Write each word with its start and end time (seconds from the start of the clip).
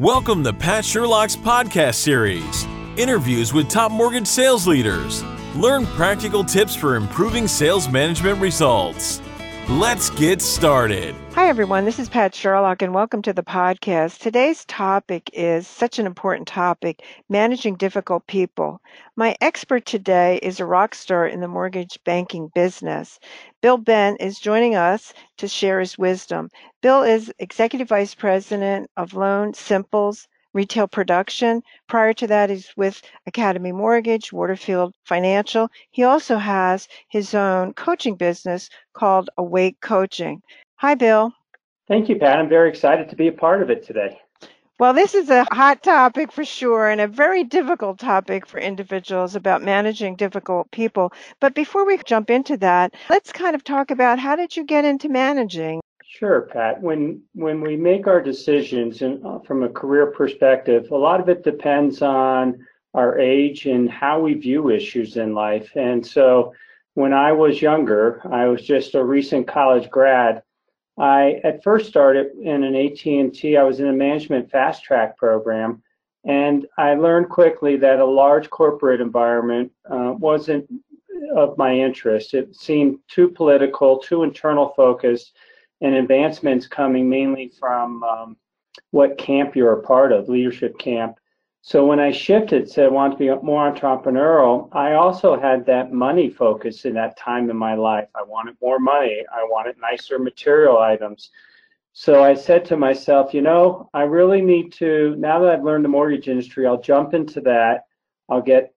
Welcome 0.00 0.42
to 0.42 0.52
Pat 0.52 0.84
Sherlock's 0.84 1.36
podcast 1.36 1.94
series 1.94 2.66
interviews 2.96 3.52
with 3.52 3.68
top 3.68 3.92
mortgage 3.92 4.26
sales 4.26 4.66
leaders. 4.66 5.22
Learn 5.54 5.86
practical 5.86 6.42
tips 6.42 6.74
for 6.74 6.96
improving 6.96 7.46
sales 7.46 7.88
management 7.88 8.40
results. 8.40 9.20
Let's 9.70 10.10
get 10.10 10.42
started. 10.42 11.14
Hi, 11.32 11.48
everyone. 11.48 11.86
This 11.86 11.98
is 11.98 12.10
Pat 12.10 12.34
Sherlock, 12.34 12.82
and 12.82 12.92
welcome 12.92 13.22
to 13.22 13.32
the 13.32 13.42
podcast. 13.42 14.18
Today's 14.18 14.62
topic 14.66 15.30
is 15.32 15.66
such 15.66 15.98
an 15.98 16.04
important 16.04 16.46
topic 16.46 17.02
managing 17.30 17.76
difficult 17.76 18.26
people. 18.26 18.82
My 19.16 19.34
expert 19.40 19.86
today 19.86 20.38
is 20.42 20.60
a 20.60 20.66
rock 20.66 20.94
star 20.94 21.26
in 21.26 21.40
the 21.40 21.48
mortgage 21.48 21.98
banking 22.04 22.50
business. 22.54 23.18
Bill 23.62 23.78
Bent 23.78 24.20
is 24.20 24.38
joining 24.38 24.74
us 24.74 25.14
to 25.38 25.48
share 25.48 25.80
his 25.80 25.96
wisdom. 25.96 26.50
Bill 26.82 27.02
is 27.02 27.32
Executive 27.38 27.88
Vice 27.88 28.14
President 28.14 28.90
of 28.98 29.14
Loan 29.14 29.54
Simples 29.54 30.28
retail 30.54 30.88
production. 30.88 31.62
Prior 31.88 32.14
to 32.14 32.26
that, 32.28 32.48
he's 32.48 32.72
with 32.76 33.02
Academy 33.26 33.72
Mortgage, 33.72 34.32
Waterfield 34.32 34.94
Financial. 35.04 35.68
He 35.90 36.04
also 36.04 36.38
has 36.38 36.88
his 37.08 37.34
own 37.34 37.74
coaching 37.74 38.14
business 38.14 38.70
called 38.94 39.28
Awake 39.36 39.80
Coaching. 39.82 40.40
Hi, 40.76 40.94
Bill. 40.94 41.32
Thank 41.86 42.08
you, 42.08 42.16
Pat. 42.16 42.38
I'm 42.38 42.48
very 42.48 42.70
excited 42.70 43.10
to 43.10 43.16
be 43.16 43.28
a 43.28 43.32
part 43.32 43.60
of 43.60 43.68
it 43.68 43.84
today. 43.84 44.18
Well, 44.76 44.92
this 44.92 45.14
is 45.14 45.30
a 45.30 45.46
hot 45.52 45.84
topic 45.84 46.32
for 46.32 46.44
sure 46.44 46.88
and 46.88 47.00
a 47.00 47.06
very 47.06 47.44
difficult 47.44 48.00
topic 48.00 48.44
for 48.44 48.58
individuals 48.58 49.36
about 49.36 49.62
managing 49.62 50.16
difficult 50.16 50.68
people. 50.72 51.12
But 51.38 51.54
before 51.54 51.86
we 51.86 51.96
jump 52.04 52.28
into 52.28 52.56
that, 52.56 52.92
let's 53.08 53.30
kind 53.30 53.54
of 53.54 53.62
talk 53.62 53.92
about 53.92 54.18
how 54.18 54.34
did 54.34 54.56
you 54.56 54.64
get 54.64 54.84
into 54.84 55.08
managing? 55.08 55.80
Sure, 56.18 56.42
Pat. 56.42 56.80
When 56.80 57.22
when 57.34 57.60
we 57.60 57.76
make 57.76 58.06
our 58.06 58.22
decisions 58.22 59.02
and 59.02 59.26
uh, 59.26 59.40
from 59.40 59.64
a 59.64 59.68
career 59.68 60.06
perspective, 60.06 60.92
a 60.92 60.96
lot 60.96 61.18
of 61.18 61.28
it 61.28 61.42
depends 61.42 62.02
on 62.02 62.64
our 62.94 63.18
age 63.18 63.66
and 63.66 63.90
how 63.90 64.20
we 64.20 64.34
view 64.34 64.70
issues 64.70 65.16
in 65.16 65.34
life. 65.34 65.72
And 65.74 66.06
so, 66.06 66.54
when 66.94 67.12
I 67.12 67.32
was 67.32 67.60
younger, 67.60 68.20
I 68.30 68.46
was 68.46 68.62
just 68.62 68.94
a 68.94 69.02
recent 69.02 69.48
college 69.48 69.90
grad. 69.90 70.44
I 70.96 71.40
at 71.42 71.64
first 71.64 71.88
started 71.88 72.28
in 72.40 72.62
an 72.62 72.76
AT&T. 72.76 73.56
I 73.56 73.64
was 73.64 73.80
in 73.80 73.88
a 73.88 73.92
management 73.92 74.52
fast 74.52 74.84
track 74.84 75.16
program, 75.16 75.82
and 76.24 76.64
I 76.78 76.94
learned 76.94 77.28
quickly 77.28 77.76
that 77.78 77.98
a 77.98 78.04
large 78.04 78.48
corporate 78.50 79.00
environment 79.00 79.72
uh, 79.90 80.14
wasn't 80.16 80.70
of 81.34 81.58
my 81.58 81.74
interest. 81.74 82.34
It 82.34 82.54
seemed 82.54 83.00
too 83.08 83.30
political, 83.30 83.98
too 83.98 84.22
internal 84.22 84.68
focused 84.76 85.32
and 85.84 85.96
advancements 85.96 86.66
coming 86.66 87.10
mainly 87.10 87.48
from 87.60 88.02
um, 88.04 88.36
what 88.90 89.18
camp 89.18 89.54
you're 89.54 89.78
a 89.78 89.82
part 89.82 90.12
of, 90.12 90.30
leadership 90.30 90.78
camp. 90.78 91.18
So 91.60 91.84
when 91.84 92.00
I 92.00 92.10
shifted, 92.10 92.70
said 92.70 92.86
I 92.86 92.88
want 92.88 93.12
to 93.12 93.18
be 93.18 93.28
more 93.44 93.70
entrepreneurial, 93.70 94.70
I 94.72 94.94
also 94.94 95.38
had 95.38 95.66
that 95.66 95.92
money 95.92 96.30
focus 96.30 96.86
in 96.86 96.94
that 96.94 97.18
time 97.18 97.50
in 97.50 97.56
my 97.56 97.74
life. 97.74 98.08
I 98.14 98.22
wanted 98.22 98.56
more 98.62 98.78
money. 98.78 99.24
I 99.30 99.44
wanted 99.44 99.76
nicer 99.78 100.18
material 100.18 100.78
items. 100.78 101.30
So 101.92 102.24
I 102.24 102.34
said 102.34 102.64
to 102.66 102.78
myself, 102.78 103.34
you 103.34 103.42
know, 103.42 103.90
I 103.92 104.02
really 104.02 104.40
need 104.40 104.72
to, 104.74 105.14
now 105.18 105.38
that 105.40 105.50
I've 105.50 105.64
learned 105.64 105.84
the 105.84 105.90
mortgage 105.90 106.28
industry, 106.28 106.66
I'll 106.66 106.80
jump 106.80 107.12
into 107.12 107.42
that. 107.42 107.84
I'll 108.30 108.42
get 108.42 108.74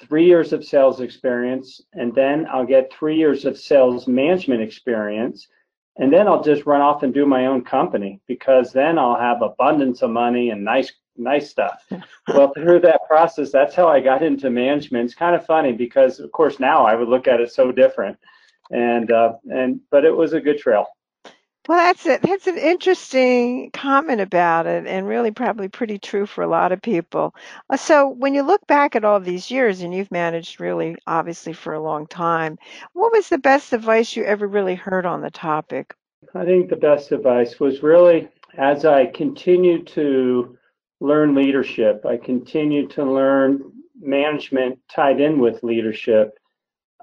three 0.00 0.26
years 0.26 0.52
of 0.52 0.64
sales 0.64 1.00
experience, 1.00 1.80
and 1.92 2.12
then 2.14 2.46
I'll 2.52 2.66
get 2.66 2.92
three 2.92 3.16
years 3.16 3.44
of 3.44 3.56
sales 3.56 4.08
management 4.08 4.60
experience 4.60 5.48
and 5.98 6.12
then 6.12 6.28
I'll 6.28 6.42
just 6.42 6.66
run 6.66 6.80
off 6.80 7.02
and 7.02 7.12
do 7.12 7.26
my 7.26 7.46
own 7.46 7.62
company 7.62 8.20
because 8.26 8.72
then 8.72 8.98
I'll 8.98 9.18
have 9.18 9.42
abundance 9.42 10.02
of 10.02 10.10
money 10.10 10.50
and 10.50 10.64
nice 10.64 10.92
nice 11.16 11.50
stuff. 11.50 11.84
well, 12.28 12.52
through 12.54 12.80
that 12.80 13.00
process, 13.08 13.50
that's 13.50 13.74
how 13.74 13.88
I 13.88 14.00
got 14.00 14.22
into 14.22 14.50
management. 14.50 15.06
It's 15.06 15.14
kind 15.14 15.34
of 15.34 15.44
funny 15.44 15.72
because, 15.72 16.20
of 16.20 16.30
course, 16.32 16.60
now 16.60 16.86
I 16.86 16.94
would 16.94 17.08
look 17.08 17.26
at 17.26 17.40
it 17.40 17.52
so 17.52 17.72
different, 17.72 18.16
and 18.70 19.10
uh, 19.10 19.34
and 19.50 19.80
but 19.90 20.04
it 20.04 20.16
was 20.16 20.32
a 20.32 20.40
good 20.40 20.58
trail. 20.58 20.86
Well, 21.68 21.76
that's 21.76 22.06
it. 22.06 22.22
That's 22.22 22.46
an 22.46 22.56
interesting 22.56 23.70
comment 23.72 24.22
about 24.22 24.66
it, 24.66 24.86
and 24.86 25.06
really 25.06 25.30
probably 25.30 25.68
pretty 25.68 25.98
true 25.98 26.24
for 26.24 26.42
a 26.42 26.48
lot 26.48 26.72
of 26.72 26.80
people. 26.80 27.34
Uh, 27.68 27.76
so, 27.76 28.08
when 28.08 28.32
you 28.32 28.42
look 28.42 28.66
back 28.66 28.96
at 28.96 29.04
all 29.04 29.20
these 29.20 29.50
years, 29.50 29.82
and 29.82 29.94
you've 29.94 30.10
managed 30.10 30.60
really, 30.60 30.96
obviously, 31.06 31.52
for 31.52 31.74
a 31.74 31.82
long 31.82 32.06
time, 32.06 32.58
what 32.94 33.12
was 33.12 33.28
the 33.28 33.36
best 33.36 33.74
advice 33.74 34.16
you 34.16 34.24
ever 34.24 34.46
really 34.46 34.76
heard 34.76 35.04
on 35.04 35.20
the 35.20 35.30
topic? 35.30 35.94
I 36.34 36.46
think 36.46 36.70
the 36.70 36.76
best 36.76 37.12
advice 37.12 37.60
was 37.60 37.82
really 37.82 38.28
as 38.56 38.86
I 38.86 39.06
continued 39.06 39.86
to 39.88 40.56
learn 41.00 41.34
leadership, 41.34 42.04
I 42.06 42.16
continued 42.16 42.90
to 42.92 43.04
learn 43.04 43.60
management 44.00 44.78
tied 44.90 45.20
in 45.20 45.38
with 45.38 45.62
leadership 45.62 46.37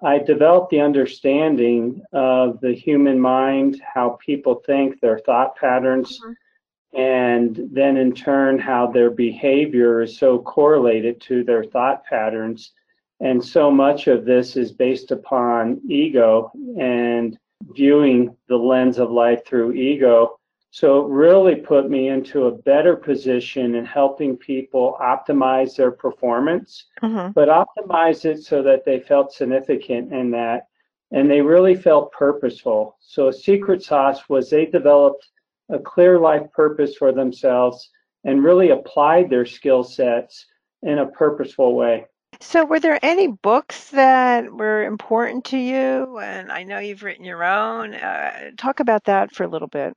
I 0.03 0.19
developed 0.19 0.71
the 0.71 0.81
understanding 0.81 2.01
of 2.11 2.59
the 2.59 2.73
human 2.73 3.19
mind, 3.19 3.81
how 3.81 4.17
people 4.23 4.61
think, 4.65 4.99
their 4.99 5.19
thought 5.19 5.55
patterns, 5.55 6.19
mm-hmm. 6.19 6.99
and 6.99 7.69
then 7.71 7.97
in 7.97 8.13
turn, 8.13 8.59
how 8.59 8.87
their 8.87 9.09
behavior 9.09 10.01
is 10.01 10.17
so 10.17 10.39
correlated 10.39 11.21
to 11.21 11.43
their 11.43 11.63
thought 11.63 12.03
patterns. 12.05 12.73
And 13.21 13.43
so 13.43 13.71
much 13.71 14.07
of 14.07 14.25
this 14.25 14.57
is 14.57 14.73
based 14.73 15.11
upon 15.11 15.79
ego 15.89 16.51
and 16.77 17.37
viewing 17.73 18.35
the 18.49 18.57
lens 18.57 18.99
of 18.99 19.09
life 19.09 19.45
through 19.45 19.73
ego 19.73 20.37
so 20.75 21.05
it 21.05 21.09
really 21.09 21.55
put 21.55 21.89
me 21.89 22.09
into 22.09 22.47
a 22.47 22.51
better 22.51 22.97
position 22.97 23.75
in 23.75 23.85
helping 23.85 24.35
people 24.35 24.97
optimize 24.99 25.77
their 25.77 25.91
performance, 25.91 26.87
mm-hmm. 27.01 27.31
but 27.31 27.47
optimize 27.47 28.25
it 28.25 28.43
so 28.43 28.61
that 28.61 28.83
they 28.83 28.99
felt 28.99 29.31
significant 29.31 30.11
in 30.11 30.31
that 30.31 30.67
and 31.11 31.31
they 31.31 31.39
really 31.39 31.75
felt 31.75 32.11
purposeful. 32.11 32.97
So 32.99 33.29
a 33.29 33.33
secret 33.33 33.83
sauce 33.83 34.27
was 34.27 34.49
they 34.49 34.65
developed 34.65 35.25
a 35.69 35.79
clear 35.79 36.19
life 36.19 36.51
purpose 36.51 36.97
for 36.97 37.13
themselves 37.13 37.89
and 38.25 38.43
really 38.43 38.71
applied 38.71 39.29
their 39.29 39.45
skill 39.45 39.81
sets 39.81 40.45
in 40.81 40.97
a 40.97 41.07
purposeful 41.07 41.73
way. 41.73 42.05
So, 42.41 42.65
were 42.65 42.81
there 42.81 42.99
any 43.01 43.27
books 43.27 43.91
that 43.91 44.51
were 44.51 44.83
important 44.83 45.45
to 45.45 45.57
you? 45.57 46.19
And 46.19 46.51
I 46.51 46.63
know 46.63 46.79
you've 46.79 47.03
written 47.03 47.23
your 47.23 47.45
own. 47.45 47.95
Uh, 47.95 48.51
talk 48.57 48.81
about 48.81 49.05
that 49.05 49.33
for 49.33 49.45
a 49.45 49.47
little 49.47 49.69
bit. 49.69 49.95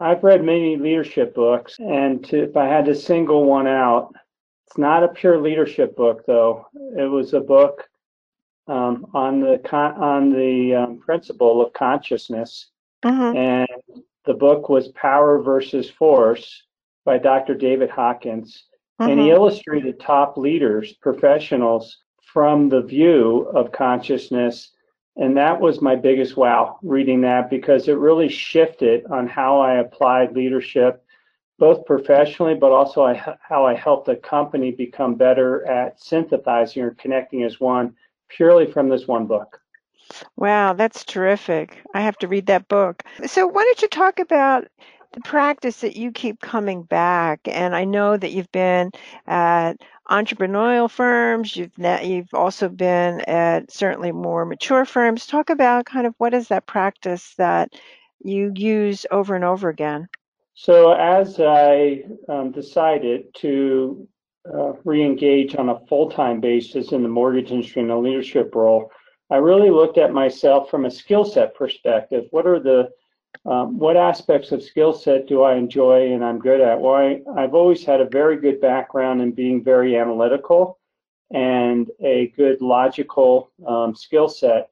I've 0.00 0.24
read 0.24 0.42
many 0.42 0.76
leadership 0.76 1.34
books, 1.34 1.76
and 1.78 2.24
to, 2.28 2.44
if 2.44 2.56
I 2.56 2.66
had 2.66 2.86
to 2.86 2.94
single 2.94 3.44
one 3.44 3.66
out, 3.66 4.14
it's 4.66 4.78
not 4.78 5.04
a 5.04 5.08
pure 5.08 5.38
leadership 5.38 5.94
book, 5.94 6.24
though. 6.26 6.66
It 6.96 7.10
was 7.10 7.34
a 7.34 7.40
book 7.40 7.84
um, 8.66 9.06
on 9.12 9.40
the 9.40 9.60
con- 9.64 10.00
on 10.00 10.32
the 10.32 10.74
um, 10.74 11.00
principle 11.00 11.60
of 11.60 11.74
consciousness, 11.74 12.70
mm-hmm. 13.04 13.36
and 13.36 14.02
the 14.24 14.34
book 14.34 14.70
was 14.70 14.88
Power 14.88 15.42
versus 15.42 15.90
Force 15.90 16.62
by 17.04 17.18
Dr. 17.18 17.54
David 17.54 17.90
Hawkins, 17.90 18.64
mm-hmm. 19.00 19.10
and 19.10 19.20
he 19.20 19.26
mm-hmm. 19.26 19.36
illustrated 19.36 20.00
top 20.00 20.38
leaders, 20.38 20.94
professionals 20.94 21.98
from 22.32 22.68
the 22.68 22.82
view 22.82 23.50
of 23.54 23.72
consciousness 23.72 24.72
and 25.20 25.36
that 25.36 25.60
was 25.60 25.82
my 25.82 25.94
biggest 25.94 26.36
wow 26.36 26.78
reading 26.82 27.20
that 27.20 27.50
because 27.50 27.88
it 27.88 27.98
really 27.98 28.28
shifted 28.28 29.04
on 29.06 29.28
how 29.28 29.60
I 29.60 29.74
applied 29.74 30.32
leadership, 30.32 31.04
both 31.58 31.84
professionally, 31.84 32.54
but 32.54 32.72
also 32.72 33.04
I, 33.04 33.36
how 33.42 33.66
I 33.66 33.74
helped 33.74 34.06
the 34.06 34.16
company 34.16 34.72
become 34.72 35.16
better 35.16 35.66
at 35.66 36.02
synthesizing 36.02 36.82
or 36.82 36.92
connecting 36.92 37.42
as 37.42 37.60
one 37.60 37.94
purely 38.30 38.72
from 38.72 38.88
this 38.88 39.06
one 39.06 39.26
book. 39.26 39.60
Wow, 40.36 40.72
that's 40.72 41.04
terrific. 41.04 41.76
I 41.94 42.00
have 42.00 42.16
to 42.18 42.28
read 42.28 42.46
that 42.46 42.68
book. 42.68 43.02
So, 43.26 43.46
why 43.46 43.62
don't 43.62 43.82
you 43.82 43.88
talk 43.88 44.18
about 44.18 44.68
the 45.12 45.20
practice 45.20 45.82
that 45.82 45.96
you 45.96 46.12
keep 46.12 46.40
coming 46.40 46.82
back? 46.82 47.40
And 47.44 47.76
I 47.76 47.84
know 47.84 48.16
that 48.16 48.32
you've 48.32 48.50
been 48.52 48.90
at 49.26 49.74
entrepreneurial 50.10 50.90
firms. 50.90 51.56
You've 51.56 51.72
you've 52.02 52.34
also 52.34 52.68
been 52.68 53.20
at 53.22 53.70
certainly 53.70 54.12
more 54.12 54.44
mature 54.44 54.84
firms. 54.84 55.26
Talk 55.26 55.50
about 55.50 55.86
kind 55.86 56.06
of 56.06 56.14
what 56.18 56.34
is 56.34 56.48
that 56.48 56.66
practice 56.66 57.34
that 57.38 57.72
you 58.22 58.52
use 58.54 59.06
over 59.10 59.34
and 59.34 59.44
over 59.44 59.68
again. 59.68 60.08
So 60.54 60.92
as 60.92 61.40
I 61.40 62.02
um, 62.28 62.50
decided 62.50 63.32
to 63.36 64.06
uh, 64.52 64.72
re-engage 64.84 65.54
on 65.56 65.70
a 65.70 65.80
full-time 65.86 66.40
basis 66.40 66.92
in 66.92 67.02
the 67.02 67.08
mortgage 67.08 67.50
industry 67.50 67.82
in 67.82 67.90
a 67.90 67.98
leadership 67.98 68.54
role, 68.54 68.90
I 69.30 69.36
really 69.36 69.70
looked 69.70 69.96
at 69.96 70.12
myself 70.12 70.68
from 70.68 70.84
a 70.84 70.90
skill 70.90 71.24
set 71.24 71.54
perspective. 71.54 72.24
What 72.30 72.46
are 72.46 72.58
the 72.58 72.90
um, 73.46 73.78
what 73.78 73.96
aspects 73.96 74.52
of 74.52 74.62
skill 74.62 74.92
set 74.92 75.26
do 75.26 75.42
I 75.42 75.54
enjoy 75.54 76.12
and 76.12 76.24
I'm 76.24 76.38
good 76.38 76.60
at? 76.60 76.80
Well, 76.80 76.94
I, 76.94 77.20
I've 77.36 77.54
always 77.54 77.84
had 77.84 78.00
a 78.00 78.08
very 78.08 78.36
good 78.36 78.60
background 78.60 79.22
in 79.22 79.32
being 79.32 79.64
very 79.64 79.96
analytical 79.96 80.78
and 81.32 81.90
a 82.00 82.28
good 82.36 82.60
logical 82.60 83.50
um, 83.66 83.94
skill 83.94 84.28
set. 84.28 84.70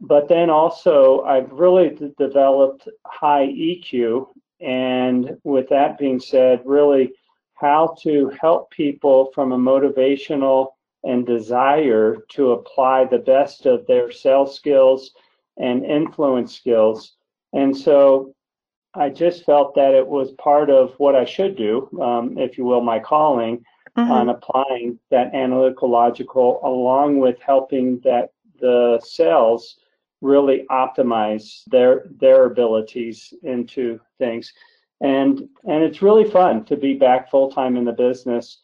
But 0.00 0.28
then 0.28 0.50
also, 0.50 1.22
I've 1.22 1.52
really 1.52 1.90
d- 1.90 2.12
developed 2.18 2.88
high 3.06 3.46
EQ. 3.46 4.28
And 4.60 5.36
with 5.44 5.68
that 5.68 5.98
being 5.98 6.18
said, 6.18 6.62
really 6.64 7.12
how 7.54 7.94
to 8.02 8.32
help 8.40 8.70
people 8.70 9.30
from 9.34 9.52
a 9.52 9.58
motivational 9.58 10.72
and 11.04 11.24
desire 11.24 12.16
to 12.30 12.52
apply 12.52 13.04
the 13.04 13.18
best 13.18 13.66
of 13.66 13.86
their 13.86 14.10
sales 14.10 14.56
skills 14.56 15.12
and 15.58 15.84
influence 15.84 16.54
skills. 16.54 17.16
And 17.56 17.74
so 17.74 18.34
I 18.94 19.08
just 19.08 19.44
felt 19.44 19.74
that 19.76 19.94
it 19.94 20.06
was 20.06 20.32
part 20.32 20.68
of 20.68 20.92
what 20.98 21.16
I 21.16 21.24
should 21.24 21.56
do, 21.56 21.88
um, 22.00 22.36
if 22.36 22.58
you 22.58 22.64
will, 22.64 22.82
my 22.82 22.98
calling 22.98 23.64
mm-hmm. 23.96 24.10
on 24.10 24.28
applying 24.28 24.98
that 25.10 25.34
analytical 25.34 25.90
logical 25.90 26.60
along 26.62 27.18
with 27.18 27.40
helping 27.40 27.98
that 28.00 28.32
the 28.60 29.00
cells 29.02 29.76
really 30.20 30.66
optimize 30.70 31.62
their 31.68 32.04
their 32.20 32.44
abilities 32.44 33.32
into 33.42 33.98
things. 34.18 34.52
And 35.00 35.48
and 35.64 35.82
it's 35.82 36.02
really 36.02 36.30
fun 36.30 36.64
to 36.66 36.76
be 36.76 36.92
back 36.92 37.30
full 37.30 37.50
time 37.50 37.78
in 37.78 37.86
the 37.86 37.92
business. 37.92 38.58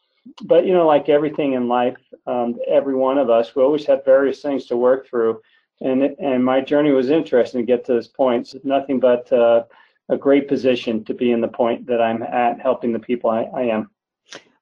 But 0.44 0.67
you 0.67 0.75
know 0.75 0.87
like 0.87 1.09
everything 1.09 1.55
in 1.55 1.67
life 1.67 1.97
um, 2.27 2.59
every 2.69 2.94
one 2.94 3.17
of 3.17 3.31
us 3.31 3.56
we 3.56 3.62
always 3.62 3.87
have 3.87 4.05
various 4.05 4.43
things 4.43 4.67
to 4.67 4.77
work 4.77 5.09
through 5.09 5.41
and 5.84 6.02
and 6.19 6.44
my 6.44 6.61
journey 6.61 6.90
was 6.90 7.11
interesting 7.11 7.61
to 7.61 7.67
get 7.67 7.84
to 7.84 7.94
this 7.94 8.08
point 8.08 8.55
it's 8.55 8.64
nothing 8.64 9.00
but 9.00 9.32
uh, 9.32 9.64
a 10.08 10.17
great 10.17 10.49
position 10.49 11.05
to 11.05 11.14
be 11.14 11.32
in 11.32 11.40
the 11.40 11.49
point 11.49 11.87
that 11.87 12.00
i'm 12.00 12.23
at 12.23 12.61
helping 12.61 12.93
the 12.93 12.99
people 12.99 13.31
i, 13.31 13.43
I 13.55 13.62
am 13.62 13.90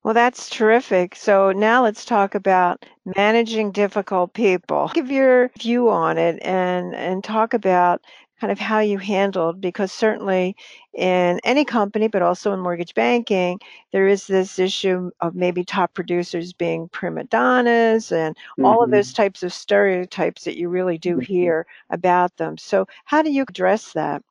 well, 0.03 0.15
that's 0.15 0.49
terrific. 0.49 1.15
So 1.15 1.53
now 1.53 1.83
let's 1.83 2.07
talk 2.07 2.35
about 2.35 2.87
managing 3.17 3.71
difficult 3.71 4.33
people. 4.33 4.91
Give 4.95 5.11
your 5.11 5.51
view 5.59 5.91
on 5.91 6.17
it 6.17 6.39
and 6.43 6.95
and 6.95 7.23
talk 7.23 7.53
about 7.53 8.01
kind 8.41 8.51
of 8.51 8.59
how 8.59 8.81
you 8.81 8.99
handled 8.99 9.61
because 9.61 9.93
certainly 9.93 10.57
in 10.95 11.39
any 11.45 11.65
company 11.65 12.09
but 12.09 12.23
also 12.23 12.53
in 12.53 12.61
mortgage 12.61 12.95
banking 12.95 13.61
there 13.93 14.09
is 14.09 14.27
this 14.27 14.59
issue 14.59 15.11
of 15.21 15.35
maybe 15.35 15.63
top 15.63 15.93
producers 15.95 16.53
being 16.53 16.89
prima 16.89 17.25
donnas 17.25 18.11
and 18.11 18.35
mm-hmm. 18.35 18.65
all 18.65 18.83
of 18.83 18.91
those 18.91 19.09
mm-hmm. 19.09 19.23
types 19.23 19.43
of 19.43 19.53
stereotypes 19.53 20.45
that 20.45 20.57
you 20.57 20.69
really 20.69 20.99
do 20.99 21.13
mm-hmm. 21.13 21.33
hear 21.33 21.67
about 21.91 22.35
them 22.39 22.57
so 22.57 22.87
how 23.05 23.23
do 23.23 23.31
you 23.31 23.45
address 23.49 23.93
that 23.93 24.23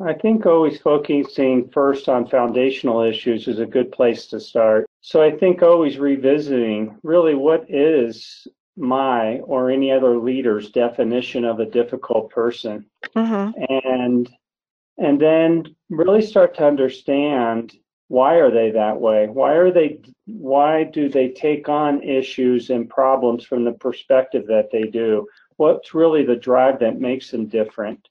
I 0.00 0.14
think 0.14 0.46
always 0.46 0.80
focusing 0.80 1.68
first 1.68 2.08
on 2.08 2.26
foundational 2.26 3.02
issues 3.02 3.46
is 3.46 3.58
a 3.58 3.66
good 3.66 3.92
place 3.92 4.26
to 4.28 4.40
start. 4.40 4.88
So 5.02 5.22
I 5.22 5.32
think 5.32 5.62
always 5.62 5.98
revisiting 5.98 6.98
really 7.02 7.34
what 7.34 7.66
is 7.68 8.48
my 8.76 9.38
or 9.40 9.70
any 9.70 9.92
other 9.92 10.16
leader's 10.16 10.70
definition 10.70 11.44
of 11.44 11.60
a 11.60 11.66
difficult 11.66 12.30
person. 12.30 12.86
Mm-hmm. 13.16 13.62
and 13.84 14.30
and 14.98 15.20
then 15.20 15.64
really 15.90 16.22
start 16.22 16.54
to 16.56 16.66
understand 16.66 17.74
why 18.08 18.34
are 18.34 18.50
they 18.50 18.70
that 18.72 19.00
way? 19.00 19.26
Why 19.26 19.52
are 19.52 19.70
they 19.70 20.00
why 20.26 20.84
do 20.84 21.08
they 21.08 21.30
take 21.30 21.68
on 21.68 22.02
issues 22.02 22.70
and 22.70 22.88
problems 22.88 23.44
from 23.44 23.64
the 23.64 23.72
perspective 23.72 24.46
that 24.48 24.70
they 24.70 24.82
do? 24.82 25.26
What's 25.56 25.94
really 25.94 26.24
the 26.24 26.36
drive 26.36 26.78
that 26.80 27.00
makes 27.00 27.30
them 27.30 27.46
different? 27.46 28.06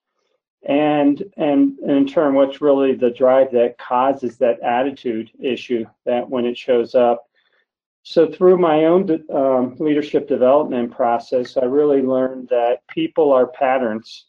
And 0.68 1.24
and 1.38 1.78
in 1.80 2.08
turn 2.08 2.34
what's 2.34 2.62
really 2.62 2.96
the 2.96 3.12
drive 3.12 3.52
that 3.52 3.78
causes 3.78 4.38
that 4.38 4.60
attitude 4.62 5.30
issue 5.40 5.86
that 6.06 6.30
when 6.30 6.46
it 6.46 6.58
shows 6.58 6.96
up 6.96 7.28
so 8.04 8.30
through 8.32 8.58
my 8.58 8.86
own 8.86 9.24
um, 9.34 9.76
leadership 9.80 10.28
development 10.28 10.92
process 10.92 11.58
i 11.58 11.66
really 11.66 12.02
learned 12.02 12.48
that 12.50 12.86
people 12.88 13.32
are 13.32 13.48
patterns 13.48 14.26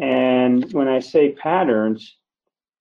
and 0.00 0.72
when 0.72 0.88
i 0.88 0.98
say 0.98 1.32
patterns 1.32 2.16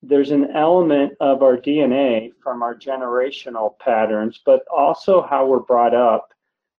there's 0.02 0.32
an 0.32 0.50
element 0.52 1.14
of 1.20 1.44
our 1.44 1.58
dna 1.58 2.32
from 2.42 2.62
our 2.64 2.76
generational 2.76 3.78
patterns 3.80 4.42
but 4.46 4.64
also 4.74 5.22
how 5.22 5.46
we're 5.46 5.60
brought 5.60 5.96
up 5.96 6.34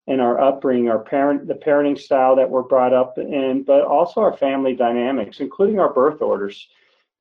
in 0.07 0.21
our 0.21 0.41
upbringing, 0.41 0.91
our 0.91 0.99
parent, 0.99 1.47
the 1.47 1.55
parenting 1.55 1.99
style 1.99 2.37
that 2.37 2.49
we're 2.49 2.63
brought 2.63 2.93
up 2.93 3.17
in, 3.17 3.63
but 3.67 3.85
also 3.85 4.21
our 4.21 4.37
family 4.37 4.75
dynamics, 4.75 5.41
including 5.41 5.79
our 5.79 5.93
birth 5.93 6.21
orders, 6.21 6.69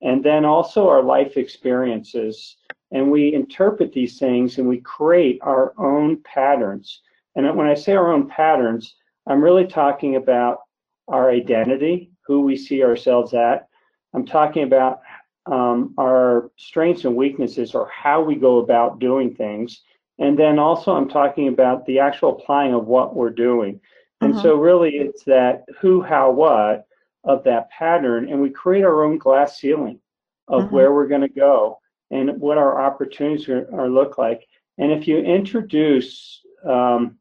and 0.01 0.23
then 0.23 0.43
also 0.43 0.87
our 0.89 1.01
life 1.01 1.37
experiences. 1.37 2.57
And 2.93 3.11
we 3.11 3.33
interpret 3.33 3.91
these 3.91 4.17
things 4.17 4.57
and 4.57 4.67
we 4.67 4.79
create 4.79 5.39
our 5.41 5.73
own 5.77 6.21
patterns. 6.23 7.01
And 7.35 7.53
when 7.57 7.67
I 7.67 7.73
say 7.73 7.93
our 7.93 8.13
own 8.13 8.29
patterns, 8.29 8.95
I'm 9.27 9.43
really 9.43 9.67
talking 9.67 10.15
about 10.15 10.59
our 11.07 11.29
identity, 11.29 12.11
who 12.25 12.41
we 12.41 12.55
see 12.55 12.83
ourselves 12.83 13.33
at. 13.33 13.67
I'm 14.13 14.25
talking 14.25 14.63
about 14.63 15.01
um, 15.45 15.93
our 15.99 16.51
strengths 16.55 17.03
and 17.03 17.15
weaknesses 17.15 17.75
or 17.75 17.89
how 17.89 18.21
we 18.21 18.35
go 18.35 18.59
about 18.59 18.99
doing 18.99 19.35
things 19.35 19.81
and 20.19 20.37
then 20.37 20.59
also, 20.59 20.93
I'm 20.93 21.09
talking 21.09 21.47
about 21.47 21.85
the 21.85 21.99
actual 21.99 22.37
applying 22.37 22.73
of 22.73 22.85
what 22.85 23.15
we're 23.15 23.31
doing. 23.31 23.79
And 24.21 24.35
so, 24.35 24.53
mm-hmm. 24.53 24.61
really, 24.61 24.89
it's 24.91 25.23
that 25.23 25.65
who, 25.81 26.01
how, 26.01 26.31
what 26.31 26.85
of 27.23 27.43
that 27.45 27.69
pattern. 27.71 28.29
And 28.29 28.41
we 28.41 28.49
create 28.49 28.83
our 28.83 29.03
own 29.03 29.17
glass 29.17 29.59
ceiling 29.59 29.99
of 30.47 30.63
mm-hmm. 30.63 30.75
where 30.75 30.93
we're 30.93 31.07
going 31.07 31.21
to 31.21 31.27
go 31.27 31.79
and 32.13 32.39
what 32.39 32.57
our 32.57 32.81
opportunities 32.81 33.49
are, 33.49 33.67
are, 33.73 33.89
look 33.89 34.17
like. 34.17 34.47
And 34.77 34.91
if 34.91 35.07
you 35.07 35.17
introduce 35.17 36.41
um, 36.65 37.17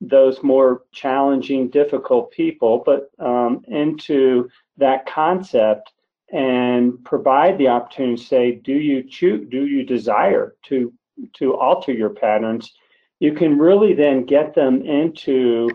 those 0.00 0.42
more 0.42 0.82
challenging, 0.92 1.68
difficult 1.68 2.30
people, 2.30 2.82
but 2.84 3.10
um, 3.18 3.62
into 3.68 4.48
that 4.76 5.06
concept 5.06 5.92
and 6.32 7.02
provide 7.04 7.56
the 7.58 7.68
opportunity 7.68 8.16
to 8.16 8.22
say, 8.22 8.52
do 8.52 8.72
you 8.72 9.02
choose, 9.02 9.48
do 9.50 9.66
you 9.66 9.84
desire 9.84 10.56
to 10.64 10.92
to 11.34 11.56
alter 11.56 11.92
your 11.92 12.10
patterns, 12.10 12.74
you 13.20 13.32
can 13.32 13.58
really 13.58 13.94
then 13.94 14.24
get 14.24 14.54
them 14.54 14.82
into 14.82 15.68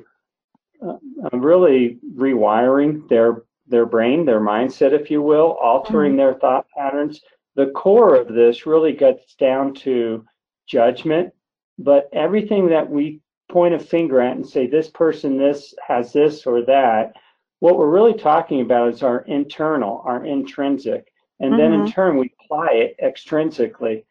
uh, 0.85 0.97
really 1.33 1.97
rewiring 2.15 3.07
their 3.09 3.43
their 3.67 3.85
brain, 3.85 4.25
their 4.25 4.41
mindset, 4.41 4.91
if 4.91 5.09
you 5.09 5.21
will, 5.21 5.57
altering 5.61 6.11
mm-hmm. 6.11 6.17
their 6.17 6.33
thought 6.35 6.65
patterns. 6.75 7.21
The 7.55 7.71
core 7.71 8.15
of 8.15 8.33
this 8.33 8.65
really 8.65 8.93
gets 8.93 9.35
down 9.35 9.73
to 9.75 10.25
judgment, 10.67 11.33
but 11.77 12.09
everything 12.13 12.67
that 12.67 12.89
we 12.89 13.21
point 13.49 13.73
a 13.73 13.79
finger 13.79 14.21
at 14.21 14.35
and 14.35 14.47
say 14.47 14.67
this 14.67 14.89
person 14.89 15.37
this 15.37 15.73
has 15.85 16.13
this 16.13 16.45
or 16.45 16.63
that, 16.65 17.13
what 17.59 17.77
we're 17.77 17.89
really 17.89 18.17
talking 18.17 18.61
about 18.61 18.93
is 18.93 19.03
our 19.03 19.19
internal, 19.21 20.01
our 20.05 20.25
intrinsic, 20.25 21.11
and 21.39 21.51
mm-hmm. 21.51 21.61
then 21.61 21.73
in 21.73 21.81
mm-hmm. 21.81 21.91
turn 21.91 22.17
we 22.17 22.33
apply 22.43 22.69
it 22.71 22.95
extrinsically. 23.03 24.03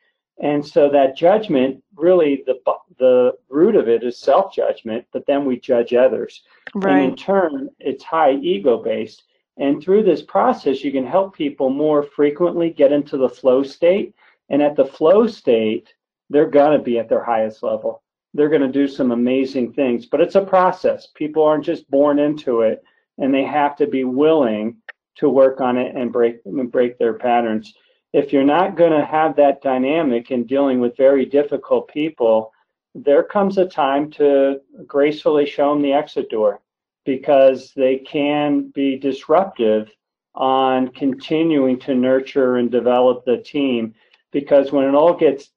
And 0.43 0.67
so 0.67 0.89
that 0.91 1.17
judgment, 1.17 1.83
really, 1.97 2.43
the 2.47 2.61
the 2.99 3.33
root 3.49 3.77
of 3.77 3.89
it 3.89 4.03
is 4.05 4.19
self 4.19 4.55
judgment, 4.55 5.05
but 5.13 5.27
then 5.27 5.45
we 5.45 5.59
judge 5.59 5.93
others. 5.95 6.43
Right. 6.75 7.01
And 7.01 7.11
in 7.11 7.17
turn, 7.17 7.69
it's 7.79 8.05
high 8.05 8.35
ego 8.35 8.83
based. 8.83 9.25
And 9.61 9.81
through 9.81 10.03
this 10.03 10.23
process, 10.23 10.83
you 10.83 10.91
can 10.91 11.07
help 11.07 11.37
people 11.37 11.71
more 11.71 12.03
frequently 12.03 12.71
get 12.71 12.91
into 12.91 13.17
the 13.17 13.29
flow 13.29 13.63
state. 13.63 14.15
And 14.49 14.61
at 14.61 14.75
the 14.75 14.85
flow 14.85 15.29
state, 15.29 15.95
they're 16.29 16.51
going 16.51 16.77
to 16.77 16.83
be 16.83 16.99
at 16.99 17.09
their 17.09 17.23
highest 17.23 17.63
level. 17.63 18.03
They're 18.35 18.49
going 18.49 18.63
to 18.63 18.69
do 18.69 18.89
some 18.89 19.13
amazing 19.13 19.73
things, 19.73 20.07
but 20.07 20.21
it's 20.21 20.35
a 20.35 20.45
process. 20.45 21.09
People 21.15 21.45
aren't 21.45 21.65
just 21.65 21.91
born 21.91 22.19
into 22.19 22.63
it, 22.63 22.83
and 23.19 23.33
they 23.33 23.45
have 23.45 23.77
to 23.77 23.87
be 23.87 24.05
willing 24.05 24.77
to 25.17 25.29
work 25.29 25.61
on 25.61 25.77
it 25.77 25.95
and 25.95 26.13
break 26.13 26.41
and 26.45 26.73
break 26.73 26.99
their 26.99 27.15
patterns 27.15 27.75
if 28.13 28.33
you're 28.33 28.45
not 28.45 28.77
going 28.77 28.93
to 28.93 29.05
have 29.05 29.37
that 29.37 29.63
dynamic 29.63 30.31
in 30.31 30.45
dealing 30.45 30.81
with 30.81 30.97
very 30.97 31.25
difficult 31.25 31.89
people, 31.89 32.53
there 32.95 33.23
comes 33.23 33.57
a 33.57 33.67
time 33.67 34.11
to 34.11 34.61
gracefully 34.87 35.47
show 35.47 35.73
them 35.73 35.83
the 35.83 35.93
exit 35.93 36.29
door 36.29 36.61
because 37.05 37.73
they 37.75 37.99
can 37.99 38.69
be 38.71 38.99
disruptive 38.99 39.91
on 40.35 40.89
continuing 40.89 41.79
to 41.81 41.95
nurture 41.95 42.57
and 42.57 42.71
develop 42.71 43.25
the 43.25 43.39
team 43.39 43.95
because 44.31 44.71
when 44.71 44.85
it 44.85 44.95
all 44.95 45.15
gets 45.15 45.51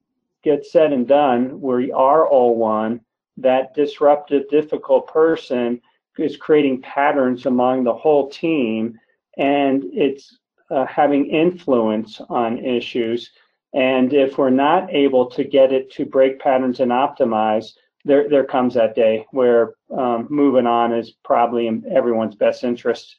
gets 0.43 0.71
said 0.71 0.91
and 0.91 1.07
done 1.07 1.61
we 1.61 1.91
are 1.91 2.27
all 2.27 2.55
one 2.55 2.99
that 3.37 3.73
disruptive 3.75 4.47
difficult 4.49 5.07
person 5.07 5.79
is 6.17 6.37
creating 6.37 6.81
patterns 6.81 7.45
among 7.45 7.83
the 7.83 7.93
whole 7.93 8.29
team 8.29 8.99
and 9.37 9.83
it's 9.91 10.37
uh, 10.69 10.85
having 10.85 11.29
influence 11.29 12.21
on 12.29 12.57
issues. 12.59 13.31
And 13.73 14.13
if 14.13 14.37
we're 14.37 14.49
not 14.49 14.93
able 14.93 15.29
to 15.31 15.43
get 15.43 15.71
it 15.71 15.91
to 15.93 16.05
break 16.05 16.39
patterns 16.39 16.79
and 16.79 16.91
optimize, 16.91 17.73
there, 18.05 18.29
there 18.29 18.45
comes 18.45 18.73
that 18.73 18.95
day 18.95 19.25
where 19.31 19.73
um, 19.95 20.27
moving 20.29 20.67
on 20.67 20.93
is 20.93 21.11
probably 21.23 21.67
in 21.67 21.83
everyone's 21.93 22.35
best 22.35 22.63
interest. 22.63 23.17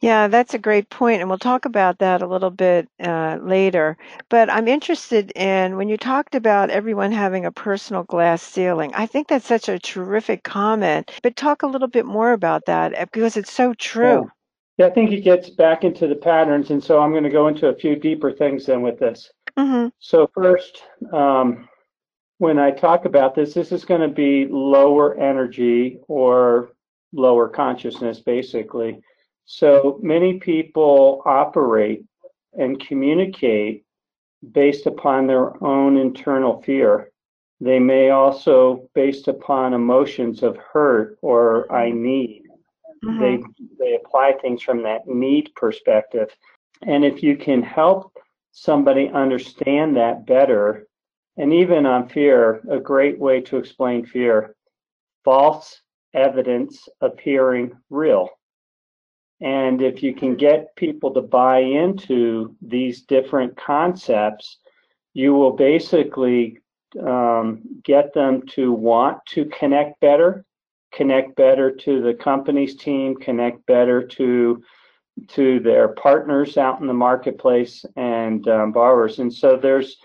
Yeah, 0.00 0.28
that's 0.28 0.52
a 0.52 0.58
great 0.58 0.90
point, 0.90 1.20
and 1.20 1.30
we'll 1.30 1.38
talk 1.38 1.64
about 1.64 1.98
that 1.98 2.20
a 2.20 2.26
little 2.26 2.50
bit 2.50 2.88
uh, 3.02 3.38
later. 3.40 3.96
But 4.28 4.50
I'm 4.50 4.68
interested 4.68 5.32
in 5.34 5.76
when 5.76 5.88
you 5.88 5.96
talked 5.96 6.34
about 6.34 6.70
everyone 6.70 7.12
having 7.12 7.46
a 7.46 7.52
personal 7.52 8.02
glass 8.02 8.42
ceiling. 8.42 8.92
I 8.94 9.06
think 9.06 9.28
that's 9.28 9.46
such 9.46 9.68
a 9.68 9.78
terrific 9.78 10.42
comment. 10.42 11.10
But 11.22 11.36
talk 11.36 11.62
a 11.62 11.66
little 11.66 11.88
bit 11.88 12.04
more 12.04 12.32
about 12.32 12.66
that 12.66 12.94
uh, 12.98 13.06
because 13.12 13.36
it's 13.36 13.52
so 13.52 13.72
true. 13.74 14.30
Yeah, 14.76 14.86
I 14.86 14.90
think 14.90 15.12
it 15.12 15.20
gets 15.20 15.50
back 15.50 15.84
into 15.84 16.06
the 16.08 16.16
patterns, 16.16 16.70
and 16.70 16.82
so 16.82 17.00
I'm 17.00 17.12
going 17.12 17.24
to 17.24 17.30
go 17.30 17.48
into 17.48 17.68
a 17.68 17.74
few 17.74 17.96
deeper 17.96 18.32
things 18.32 18.66
then 18.66 18.82
with 18.82 18.98
this. 18.98 19.30
Mm-hmm. 19.56 19.88
So 20.00 20.28
first, 20.34 20.82
um, 21.12 21.68
when 22.38 22.58
I 22.58 22.70
talk 22.70 23.04
about 23.04 23.34
this, 23.34 23.54
this 23.54 23.72
is 23.72 23.84
going 23.84 24.00
to 24.00 24.08
be 24.08 24.46
lower 24.46 25.18
energy 25.18 25.98
or 26.08 26.70
lower 27.12 27.48
consciousness, 27.48 28.20
basically. 28.20 29.00
So 29.46 29.98
many 30.02 30.38
people 30.38 31.22
operate 31.24 32.04
and 32.54 32.84
communicate 32.84 33.84
based 34.52 34.86
upon 34.86 35.26
their 35.26 35.62
own 35.62 35.96
internal 35.96 36.62
fear. 36.62 37.10
They 37.60 37.78
may 37.78 38.10
also, 38.10 38.88
based 38.94 39.28
upon 39.28 39.74
emotions 39.74 40.42
of 40.42 40.56
hurt 40.56 41.18
or 41.22 41.70
I 41.72 41.90
need, 41.90 42.42
mm-hmm. 43.04 43.20
they 43.20 43.42
they 43.78 43.94
apply 43.94 44.34
things 44.40 44.60
from 44.62 44.82
that 44.82 45.06
need 45.06 45.50
perspective. 45.54 46.30
And 46.82 47.04
if 47.04 47.22
you 47.22 47.36
can 47.36 47.62
help 47.62 48.16
somebody 48.52 49.08
understand 49.08 49.96
that 49.96 50.26
better, 50.26 50.86
and 51.36 51.52
even 51.52 51.86
on 51.86 52.08
fear, 52.08 52.60
a 52.70 52.78
great 52.78 53.18
way 53.18 53.40
to 53.42 53.56
explain 53.56 54.06
fear, 54.06 54.54
false 55.24 55.80
evidence 56.14 56.88
appearing 57.00 57.72
real. 57.90 58.28
And 59.40 59.82
if 59.82 60.02
you 60.02 60.14
can 60.14 60.36
get 60.36 60.74
people 60.76 61.12
to 61.14 61.20
buy 61.20 61.58
into 61.58 62.56
these 62.62 63.02
different 63.02 63.56
concepts, 63.56 64.58
you 65.12 65.34
will 65.34 65.52
basically 65.52 66.58
um, 67.04 67.62
get 67.82 68.14
them 68.14 68.46
to 68.48 68.72
want 68.72 69.18
to 69.30 69.46
connect 69.46 70.00
better, 70.00 70.44
connect 70.92 71.34
better 71.34 71.70
to 71.70 72.00
the 72.00 72.14
company's 72.14 72.76
team, 72.76 73.16
connect 73.16 73.66
better 73.66 74.06
to 74.06 74.62
to 75.28 75.60
their 75.60 75.88
partners 75.88 76.56
out 76.56 76.80
in 76.80 76.88
the 76.88 76.92
marketplace 76.92 77.84
and 77.94 78.48
um, 78.48 78.72
borrowers. 78.72 79.20
And 79.20 79.32
so 79.32 79.56
there's 79.56 79.96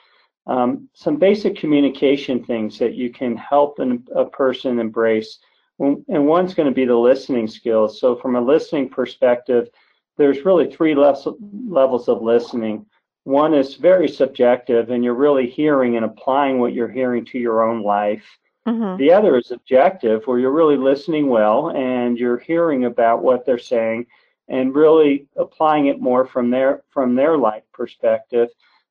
um, 0.49 0.89
some 0.93 1.17
basic 1.17 1.55
communication 1.55 2.43
things 2.43 2.79
that 2.79 2.95
you 2.95 3.09
can 3.11 3.37
help 3.37 3.79
an, 3.79 4.05
a 4.15 4.25
person 4.25 4.79
embrace 4.79 5.39
and 5.79 6.27
one's 6.27 6.53
going 6.53 6.67
to 6.67 6.75
be 6.75 6.85
the 6.85 6.95
listening 6.95 7.47
skills. 7.47 7.99
So 7.99 8.15
from 8.17 8.35
a 8.35 8.41
listening 8.41 8.89
perspective, 8.89 9.69
there's 10.17 10.43
really 10.43 10.69
three 10.69 10.93
levels 10.93 12.09
of 12.09 12.21
listening. 12.21 12.85
One 13.23 13.53
is 13.53 13.75
very 13.75 14.09
subjective, 14.09 14.89
and 14.89 15.03
you're 15.03 15.13
really 15.13 15.49
hearing 15.49 15.95
and 15.95 16.05
applying 16.05 16.59
what 16.59 16.73
you're 16.73 16.91
hearing 16.91 17.25
to 17.27 17.39
your 17.39 17.63
own 17.63 17.81
life. 17.81 18.25
Mm-hmm. 18.67 18.97
The 18.97 19.13
other 19.13 19.37
is 19.37 19.51
objective, 19.51 20.23
where 20.25 20.39
you're 20.39 20.51
really 20.51 20.77
listening 20.77 21.27
well 21.27 21.69
and 21.69 22.17
you're 22.17 22.37
hearing 22.37 22.85
about 22.85 23.23
what 23.23 23.45
they're 23.45 23.57
saying 23.57 24.05
and 24.49 24.75
really 24.75 25.27
applying 25.37 25.85
it 25.87 26.01
more 26.01 26.25
from 26.25 26.49
their 26.49 26.83
from 26.89 27.15
their 27.15 27.37
life 27.37 27.63
perspective. 27.71 28.49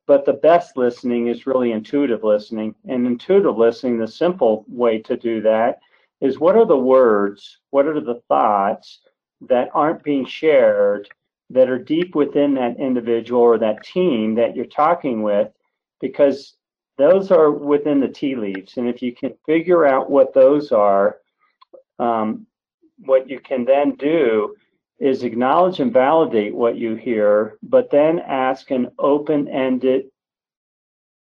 But 0.09 0.25
the 0.25 0.33
best 0.33 0.79
listening 0.79 1.29
is 1.29 1.47
really 1.47 1.71
intuitive 1.73 2.25
listening. 2.25 2.75
And 2.89 3.07
intuitive 3.07 3.59
listening, 3.59 3.99
the 3.99 4.09
simple 4.09 4.65
way 4.67 5.01
to 5.03 5.19
do 5.19 5.43
that 5.43 5.81
is 6.23 6.41
what 6.41 6.57
are 6.57 6.65
the 6.65 6.77
words, 6.77 7.59
what 7.71 7.87
are 7.87 8.01
the 8.01 8.23
thoughts 8.27 9.01
that 9.43 9.69
aren't 9.75 10.03
being 10.03 10.25
shared 10.25 11.11
that 11.51 11.69
are 11.69 11.79
deep 11.79 12.15
within 12.15 12.55
that 12.55 12.79
individual 12.79 13.43
or 13.43 13.59
that 13.59 13.85
team 13.85 14.35
that 14.35 14.57
you're 14.57 14.65
talking 14.65 15.23
with, 15.23 15.49
because 16.01 16.55
those 16.97 17.31
are 17.31 17.51
within 17.51 18.01
the 18.01 18.09
tea 18.09 18.35
leaves. 18.35 18.79
And 18.79 18.89
if 18.89 19.03
you 19.03 19.15
can 19.15 19.35
figure 19.45 19.87
out 19.87 20.11
what 20.11 20.33
those 20.33 20.73
are, 20.73 21.19
um, 21.99 22.47
what 23.01 23.29
you 23.29 23.41
can 23.41 23.67
then 23.67 23.95
do 23.97 24.57
is 24.99 25.23
acknowledge 25.23 25.81
and 25.81 25.93
validate 25.93 26.55
what 26.55 26.77
you 26.77 26.95
hear, 26.95 27.57
but 27.63 27.91
then 27.91 28.19
ask 28.19 28.71
an 28.71 28.91
open 28.99 29.49
ended, 29.49 30.07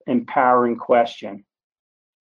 empowering 0.07 0.77
question. 0.77 1.43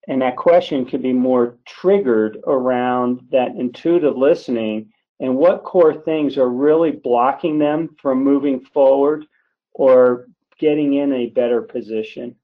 And 0.08 0.22
that 0.22 0.36
question 0.36 0.84
could 0.84 1.02
be 1.02 1.12
more 1.12 1.58
triggered 1.66 2.38
around 2.46 3.20
that 3.30 3.54
intuitive 3.56 4.16
listening 4.16 4.92
and 5.20 5.36
what 5.36 5.64
core 5.64 5.94
things 5.94 6.38
are 6.38 6.48
really 6.48 6.90
blocking 6.90 7.58
them 7.58 7.94
from 8.00 8.24
moving 8.24 8.60
forward 8.60 9.26
or 9.72 10.26
getting 10.58 10.94
in 10.94 11.12
a 11.12 11.28
better 11.28 11.62
position. 11.62 12.36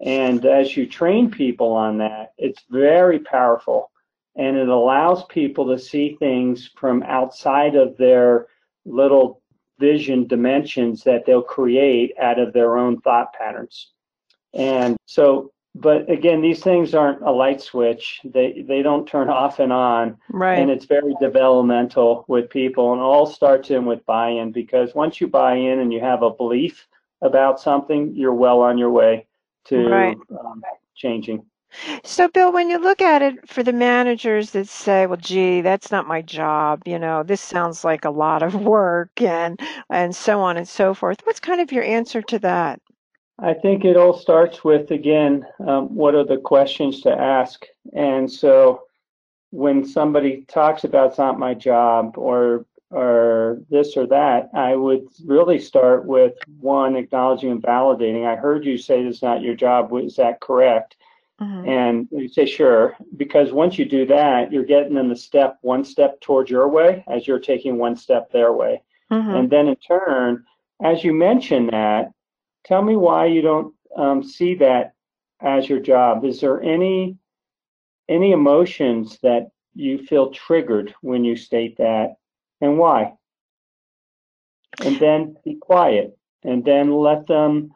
And 0.00 0.44
as 0.44 0.76
you 0.76 0.86
train 0.86 1.30
people 1.30 1.72
on 1.72 1.98
that, 1.98 2.32
it's 2.36 2.62
very 2.70 3.20
powerful 3.20 3.90
and 4.36 4.56
it 4.56 4.68
allows 4.68 5.24
people 5.26 5.66
to 5.68 5.78
see 5.78 6.16
things 6.18 6.70
from 6.76 7.02
outside 7.04 7.74
of 7.76 7.96
their 7.96 8.46
little 8.84 9.40
vision 9.78 10.26
dimensions 10.26 11.02
that 11.04 11.24
they'll 11.26 11.42
create 11.42 12.12
out 12.20 12.38
of 12.38 12.52
their 12.52 12.76
own 12.76 13.00
thought 13.00 13.32
patterns. 13.32 13.92
And 14.52 14.96
so 15.06 15.52
but 15.74 16.08
again, 16.08 16.40
these 16.40 16.62
things 16.62 16.94
aren't 16.94 17.22
a 17.22 17.30
light 17.30 17.60
switch. 17.60 18.20
They 18.24 18.64
they 18.66 18.80
don't 18.82 19.08
turn 19.08 19.28
off 19.28 19.58
and 19.58 19.72
on. 19.72 20.16
Right. 20.30 20.58
And 20.58 20.70
it's 20.70 20.84
very 20.84 21.14
developmental 21.20 22.24
with 22.28 22.48
people, 22.48 22.92
and 22.92 23.00
it 23.00 23.04
all 23.04 23.26
starts 23.26 23.70
in 23.70 23.84
with 23.84 24.06
buy-in 24.06 24.52
because 24.52 24.94
once 24.94 25.20
you 25.20 25.26
buy 25.26 25.56
in 25.56 25.80
and 25.80 25.92
you 25.92 26.00
have 26.00 26.22
a 26.22 26.30
belief 26.30 26.86
about 27.22 27.58
something, 27.58 28.14
you're 28.14 28.34
well 28.34 28.60
on 28.60 28.78
your 28.78 28.90
way 28.90 29.26
to 29.64 29.88
right. 29.88 30.16
um, 30.38 30.62
changing. 30.94 31.44
So, 32.04 32.28
Bill, 32.28 32.52
when 32.52 32.68
you 32.70 32.78
look 32.78 33.00
at 33.02 33.22
it 33.22 33.48
for 33.48 33.62
the 33.62 33.72
managers 33.72 34.50
that 34.52 34.68
say, 34.68 35.06
"Well, 35.06 35.16
gee, 35.16 35.60
that's 35.60 35.90
not 35.90 36.06
my 36.06 36.22
job," 36.22 36.82
you 36.86 36.98
know, 36.98 37.22
this 37.22 37.40
sounds 37.40 37.84
like 37.84 38.04
a 38.04 38.10
lot 38.10 38.42
of 38.42 38.54
work, 38.62 39.20
and 39.20 39.58
and 39.90 40.14
so 40.14 40.40
on 40.40 40.56
and 40.56 40.68
so 40.68 40.94
forth. 40.94 41.20
What's 41.24 41.40
kind 41.40 41.60
of 41.60 41.72
your 41.72 41.84
answer 41.84 42.22
to 42.22 42.38
that? 42.40 42.80
I 43.38 43.52
think 43.52 43.84
it 43.84 43.96
all 43.96 44.14
starts 44.14 44.62
with, 44.62 44.92
again, 44.92 45.44
um, 45.66 45.94
what 45.94 46.14
are 46.14 46.24
the 46.24 46.36
questions 46.36 47.00
to 47.00 47.10
ask? 47.10 47.66
And 47.92 48.30
so 48.30 48.82
when 49.50 49.84
somebody 49.84 50.44
talks 50.48 50.84
about 50.84 51.10
it's 51.10 51.18
not 51.18 51.38
my 51.38 51.54
job 51.54 52.16
or 52.16 52.66
or 52.90 53.58
this 53.70 53.96
or 53.96 54.06
that, 54.06 54.50
I 54.54 54.76
would 54.76 55.08
really 55.26 55.58
start 55.58 56.06
with 56.06 56.34
one, 56.60 56.94
acknowledging 56.94 57.50
and 57.50 57.62
validating. 57.62 58.24
I 58.24 58.36
heard 58.36 58.64
you 58.64 58.78
say 58.78 59.02
it's 59.02 59.22
not 59.22 59.42
your 59.42 59.56
job. 59.56 59.90
Is 59.96 60.14
that 60.16 60.40
correct? 60.40 60.96
Mm-hmm. 61.40 61.68
And 61.68 62.08
you 62.12 62.28
say, 62.28 62.46
sure, 62.46 62.96
because 63.16 63.52
once 63.52 63.76
you 63.76 63.84
do 63.84 64.06
that, 64.06 64.52
you're 64.52 64.64
getting 64.64 64.94
them 64.94 65.08
the 65.08 65.16
step, 65.16 65.58
one 65.62 65.84
step 65.84 66.20
towards 66.20 66.50
your 66.50 66.68
way 66.68 67.04
as 67.08 67.26
you're 67.26 67.40
taking 67.40 67.76
one 67.76 67.96
step 67.96 68.30
their 68.30 68.52
way. 68.52 68.82
Mm-hmm. 69.10 69.34
And 69.34 69.50
then 69.50 69.68
in 69.68 69.76
turn, 69.76 70.44
as 70.82 71.02
you 71.02 71.12
mention 71.12 71.66
that, 71.68 72.12
tell 72.64 72.82
me 72.82 72.96
why 72.96 73.26
you 73.26 73.42
don't 73.42 73.74
um, 73.96 74.22
see 74.22 74.54
that 74.56 74.94
as 75.40 75.68
your 75.68 75.80
job. 75.80 76.24
Is 76.24 76.40
there 76.40 76.62
any 76.62 77.16
any 78.08 78.32
emotions 78.32 79.18
that 79.22 79.50
you 79.74 79.98
feel 79.98 80.30
triggered 80.30 80.94
when 81.00 81.24
you 81.24 81.36
state 81.36 81.76
that, 81.78 82.16
and 82.60 82.78
why? 82.78 83.14
And 84.84 84.98
then 84.98 85.36
be 85.44 85.56
quiet, 85.56 86.16
and 86.42 86.64
then 86.64 86.92
let 86.92 87.26
them 87.26 87.72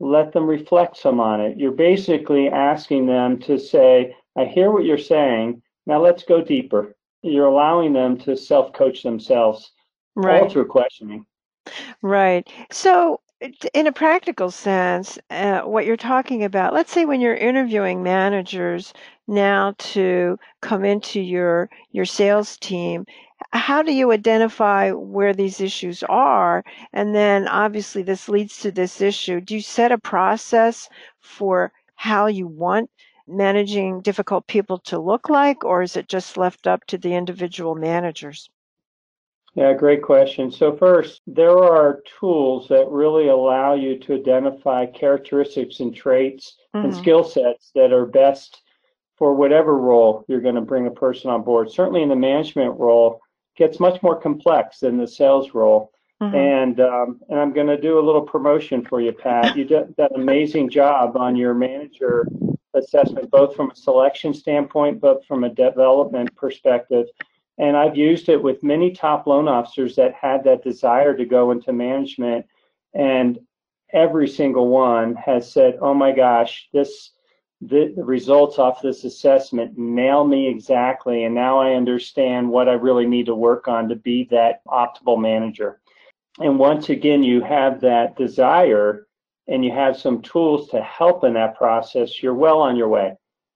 let 0.00 0.32
them 0.32 0.46
reflect 0.46 0.96
some 0.96 1.20
on 1.20 1.40
it. 1.40 1.56
You're 1.58 1.72
basically 1.72 2.48
asking 2.48 3.06
them 3.06 3.38
to 3.40 3.58
say, 3.58 4.16
"I 4.36 4.44
hear 4.44 4.70
what 4.70 4.84
you're 4.84 4.98
saying. 4.98 5.62
Now 5.86 6.02
let's 6.02 6.24
go 6.24 6.42
deeper." 6.42 6.94
You're 7.22 7.46
allowing 7.46 7.94
them 7.94 8.18
to 8.18 8.36
self-coach 8.36 9.02
themselves, 9.02 9.72
right. 10.14 10.42
all 10.42 10.50
through 10.50 10.66
questioning. 10.66 11.24
Right. 12.02 12.46
So 12.70 13.20
in 13.72 13.86
a 13.86 13.92
practical 13.92 14.50
sense, 14.50 15.18
uh, 15.30 15.62
what 15.62 15.86
you're 15.86 15.96
talking 15.96 16.44
about, 16.44 16.72
let's 16.72 16.92
say 16.92 17.04
when 17.04 17.20
you're 17.20 17.34
interviewing 17.34 18.02
managers 18.02 18.92
now 19.26 19.74
to 19.78 20.38
come 20.60 20.84
into 20.84 21.20
your 21.20 21.68
your 21.92 22.04
sales 22.04 22.56
team, 22.58 23.06
how 23.52 23.82
do 23.82 23.92
you 23.92 24.12
identify 24.12 24.90
where 24.90 25.32
these 25.32 25.60
issues 25.60 26.02
are? 26.04 26.64
And 26.92 27.14
then 27.14 27.48
obviously 27.48 28.02
this 28.02 28.28
leads 28.28 28.58
to 28.60 28.70
this 28.70 29.00
issue. 29.00 29.40
Do 29.40 29.54
you 29.54 29.60
set 29.60 29.92
a 29.92 29.98
process 29.98 30.88
for 31.20 31.72
how 31.94 32.26
you 32.26 32.46
want 32.46 32.90
managing 33.26 34.00
difficult 34.00 34.46
people 34.46 34.78
to 34.78 34.98
look 34.98 35.28
like, 35.28 35.64
or 35.64 35.82
is 35.82 35.96
it 35.96 36.08
just 36.08 36.36
left 36.36 36.66
up 36.66 36.84
to 36.86 36.98
the 36.98 37.14
individual 37.14 37.74
managers? 37.74 38.50
Yeah, 39.54 39.72
great 39.72 40.02
question. 40.02 40.50
So 40.50 40.76
first, 40.76 41.22
there 41.26 41.56
are 41.56 42.02
tools 42.18 42.66
that 42.68 42.88
really 42.90 43.28
allow 43.28 43.74
you 43.74 43.98
to 44.00 44.14
identify 44.14 44.86
characteristics 44.86 45.78
and 45.78 45.94
traits 45.94 46.56
mm-hmm. 46.74 46.86
and 46.86 46.94
skill 46.94 47.22
sets 47.22 47.70
that 47.76 47.92
are 47.92 48.04
best 48.04 48.62
for 49.16 49.32
whatever 49.32 49.78
role 49.78 50.24
you're 50.26 50.40
going 50.40 50.56
to 50.56 50.60
bring 50.60 50.88
a 50.88 50.90
person 50.90 51.30
on 51.30 51.42
board. 51.42 51.70
Certainly 51.70 52.02
in 52.02 52.08
the 52.08 52.16
management 52.16 52.78
role, 52.78 53.20
gets 53.56 53.80
much 53.80 54.02
more 54.02 54.20
complex 54.20 54.80
than 54.80 54.98
the 54.98 55.06
sales 55.06 55.54
role. 55.54 55.92
Mm-hmm. 56.22 56.36
And 56.36 56.80
um, 56.80 57.20
and 57.28 57.40
I'm 57.40 57.52
going 57.52 57.66
to 57.66 57.80
do 57.80 57.98
a 57.98 58.04
little 58.04 58.22
promotion 58.22 58.84
for 58.84 59.00
you, 59.00 59.12
Pat. 59.12 59.56
You 59.56 59.64
did 59.64 59.94
that 59.96 60.14
amazing 60.14 60.70
job 60.70 61.16
on 61.16 61.34
your 61.36 61.54
manager 61.54 62.26
assessment, 62.74 63.30
both 63.30 63.56
from 63.56 63.70
a 63.70 63.76
selection 63.76 64.32
standpoint, 64.32 65.00
but 65.00 65.24
from 65.26 65.44
a 65.44 65.48
development 65.48 66.34
perspective. 66.36 67.06
And 67.58 67.76
I've 67.76 67.96
used 67.96 68.28
it 68.28 68.42
with 68.42 68.62
many 68.62 68.90
top 68.92 69.26
loan 69.26 69.48
officers 69.48 69.94
that 69.96 70.14
had 70.14 70.42
that 70.44 70.64
desire 70.64 71.16
to 71.16 71.24
go 71.24 71.52
into 71.52 71.72
management. 71.72 72.46
And 72.94 73.38
every 73.92 74.28
single 74.28 74.68
one 74.68 75.14
has 75.14 75.50
said, 75.52 75.78
oh 75.80 75.94
my 75.94 76.12
gosh, 76.12 76.68
this 76.72 77.10
the, 77.68 77.92
the 77.96 78.04
results 78.04 78.58
off 78.58 78.82
this 78.82 79.04
assessment 79.04 79.78
nail 79.78 80.24
me 80.24 80.48
exactly, 80.48 81.24
and 81.24 81.34
now 81.34 81.58
I 81.58 81.74
understand 81.74 82.48
what 82.48 82.68
I 82.68 82.72
really 82.72 83.06
need 83.06 83.26
to 83.26 83.34
work 83.34 83.68
on 83.68 83.88
to 83.88 83.96
be 83.96 84.24
that 84.30 84.60
optimal 84.66 85.20
manager. 85.20 85.80
And 86.38 86.58
once 86.58 86.88
again, 86.88 87.22
you 87.22 87.40
have 87.42 87.80
that 87.80 88.16
desire 88.16 89.06
and 89.46 89.64
you 89.64 89.70
have 89.72 89.96
some 89.96 90.22
tools 90.22 90.68
to 90.70 90.82
help 90.82 91.24
in 91.24 91.34
that 91.34 91.56
process, 91.56 92.22
you're 92.22 92.34
well 92.34 92.60
on 92.60 92.76
your 92.76 92.88
way 92.88 93.14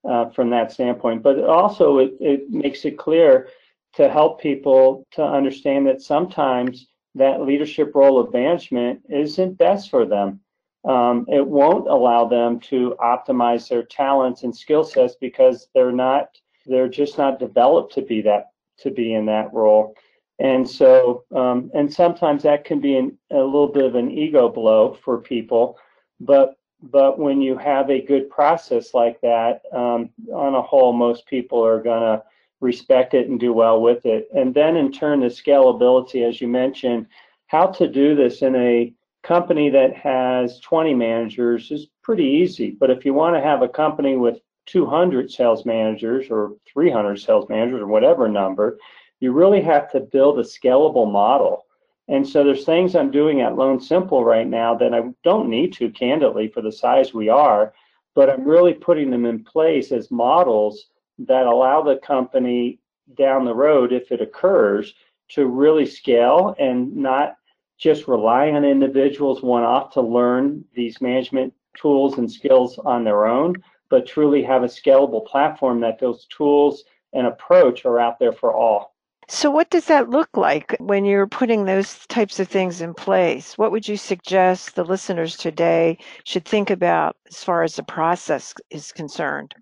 uh, 0.08 0.28
from 0.30 0.50
that 0.50 0.70
standpoint. 0.70 1.22
But 1.22 1.42
also, 1.44 1.98
it, 1.98 2.12
it 2.20 2.50
makes 2.50 2.84
it 2.84 2.98
clear 2.98 3.48
to 3.94 4.08
help 4.08 4.40
people 4.40 5.06
to 5.12 5.22
understand 5.22 5.86
that 5.86 6.02
sometimes 6.02 6.86
that 7.14 7.42
leadership 7.42 7.94
role 7.94 8.18
of 8.18 8.32
management 8.32 9.02
isn't 9.08 9.58
best 9.58 9.90
for 9.90 10.04
them 10.06 10.40
um, 10.84 11.26
it 11.28 11.46
won't 11.46 11.88
allow 11.88 12.26
them 12.26 12.60
to 12.60 12.96
optimize 13.00 13.68
their 13.68 13.82
talents 13.82 14.42
and 14.42 14.56
skill 14.56 14.84
sets 14.84 15.16
because 15.20 15.68
they're 15.74 15.92
not 15.92 16.28
they're 16.66 16.88
just 16.88 17.18
not 17.18 17.38
developed 17.38 17.94
to 17.94 18.02
be 18.02 18.20
that 18.22 18.50
to 18.78 18.90
be 18.90 19.14
in 19.14 19.26
that 19.26 19.52
role. 19.52 19.94
And 20.38 20.68
so 20.68 21.24
um, 21.34 21.70
and 21.74 21.92
sometimes 21.92 22.44
that 22.44 22.64
can 22.64 22.80
be 22.80 22.96
an, 22.96 23.18
a 23.30 23.36
little 23.36 23.68
bit 23.68 23.84
of 23.84 23.96
an 23.96 24.10
ego 24.10 24.48
blow 24.48 24.96
for 25.02 25.18
people. 25.18 25.78
But 26.20 26.54
but 26.80 27.18
when 27.18 27.40
you 27.40 27.58
have 27.58 27.90
a 27.90 28.00
good 28.00 28.30
process 28.30 28.94
like 28.94 29.20
that 29.22 29.62
um, 29.72 30.10
on 30.32 30.54
a 30.54 30.62
whole 30.62 30.92
most 30.92 31.26
people 31.26 31.64
are 31.64 31.82
going 31.82 32.02
to 32.02 32.22
respect 32.60 33.14
it 33.14 33.28
and 33.28 33.38
do 33.38 33.52
well 33.52 33.80
with 33.80 34.06
it. 34.06 34.28
And 34.34 34.54
then 34.54 34.76
in 34.76 34.92
turn 34.92 35.20
the 35.20 35.26
scalability 35.26 36.28
as 36.28 36.40
you 36.40 36.46
mentioned 36.46 37.08
how 37.48 37.66
to 37.66 37.88
do 37.88 38.14
this 38.14 38.42
in 38.42 38.54
a 38.54 38.94
company 39.22 39.70
that 39.70 39.94
has 39.96 40.60
20 40.60 40.94
managers 40.94 41.70
is 41.70 41.88
pretty 42.02 42.24
easy. 42.24 42.70
But 42.70 42.90
if 42.90 43.04
you 43.04 43.14
want 43.14 43.36
to 43.36 43.42
have 43.42 43.62
a 43.62 43.68
company 43.68 44.16
with 44.16 44.38
200 44.66 45.30
sales 45.30 45.64
managers 45.64 46.26
or 46.30 46.52
300 46.72 47.18
sales 47.18 47.48
managers 47.48 47.80
or 47.80 47.86
whatever 47.86 48.28
number, 48.28 48.78
you 49.20 49.32
really 49.32 49.60
have 49.62 49.90
to 49.92 50.00
build 50.00 50.38
a 50.38 50.42
scalable 50.42 51.10
model. 51.10 51.64
And 52.08 52.26
so 52.26 52.42
there's 52.42 52.64
things 52.64 52.94
I'm 52.94 53.10
doing 53.10 53.42
at 53.42 53.56
Loan 53.56 53.80
Simple 53.80 54.24
right 54.24 54.46
now 54.46 54.74
that 54.76 54.94
I 54.94 55.02
don't 55.24 55.50
need 55.50 55.74
to, 55.74 55.90
candidly, 55.90 56.48
for 56.48 56.62
the 56.62 56.72
size 56.72 57.12
we 57.12 57.28
are, 57.28 57.74
but 58.14 58.30
I'm 58.30 58.40
mm-hmm. 58.40 58.48
really 58.48 58.74
putting 58.74 59.10
them 59.10 59.26
in 59.26 59.44
place 59.44 59.92
as 59.92 60.10
models 60.10 60.86
that 61.18 61.46
allow 61.46 61.82
the 61.82 61.96
company 61.96 62.78
down 63.16 63.44
the 63.44 63.54
road, 63.54 63.92
if 63.92 64.10
it 64.12 64.22
occurs, 64.22 64.94
to 65.30 65.46
really 65.46 65.84
scale 65.84 66.54
and 66.58 66.94
not 66.96 67.36
just 67.78 68.08
rely 68.08 68.50
on 68.50 68.64
individuals 68.64 69.42
one 69.42 69.62
off 69.62 69.92
to 69.92 70.00
learn 70.00 70.64
these 70.74 71.00
management 71.00 71.54
tools 71.76 72.18
and 72.18 72.30
skills 72.30 72.78
on 72.78 73.04
their 73.04 73.26
own, 73.26 73.54
but 73.88 74.06
truly 74.06 74.42
have 74.42 74.64
a 74.64 74.66
scalable 74.66 75.24
platform 75.26 75.80
that 75.80 75.98
those 75.98 76.26
tools 76.26 76.84
and 77.12 77.26
approach 77.26 77.84
are 77.84 78.00
out 78.00 78.18
there 78.18 78.32
for 78.32 78.52
all. 78.52 78.94
So, 79.30 79.50
what 79.50 79.68
does 79.68 79.84
that 79.86 80.08
look 80.08 80.36
like 80.36 80.74
when 80.80 81.04
you're 81.04 81.26
putting 81.26 81.64
those 81.64 82.06
types 82.06 82.40
of 82.40 82.48
things 82.48 82.80
in 82.80 82.94
place? 82.94 83.58
What 83.58 83.72
would 83.72 83.86
you 83.86 83.98
suggest 83.98 84.74
the 84.74 84.84
listeners 84.84 85.36
today 85.36 85.98
should 86.24 86.46
think 86.46 86.70
about 86.70 87.16
as 87.28 87.44
far 87.44 87.62
as 87.62 87.76
the 87.76 87.82
process 87.82 88.54
is 88.70 88.90
concerned? 88.90 89.54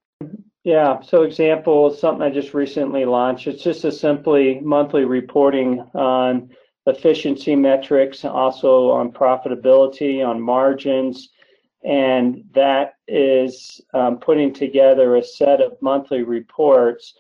Yeah, 0.63 1.01
so 1.01 1.23
example, 1.23 1.91
something 1.91 2.23
I 2.23 2.31
just 2.31 2.55
recently 2.55 3.05
launched. 3.05 3.49
It's 3.49 3.63
just 3.63 3.85
a 3.85 3.91
simply 3.91 4.61
monthly 4.61 5.05
reporting 5.05 5.81
on 5.95 6.51
efficiency 6.87 7.57
metrics, 7.57 8.25
also 8.25 8.91
on 8.91 9.13
profitability, 9.13 10.27
on 10.27 10.41
margins, 10.41 11.31
and 11.85 12.45
that 12.53 12.95
is 13.07 13.81
um, 13.95 14.19
putting 14.19 14.53
together 14.53 15.17
a 15.17 15.23
set 15.23 15.61
of 15.61 15.81
monthly 15.81 16.23
reports 16.23 17.15